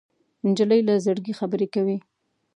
[0.47, 1.97] نجلۍ له زړګي خبرې کوي.